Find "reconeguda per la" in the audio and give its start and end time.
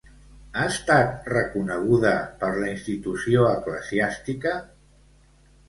1.33-2.73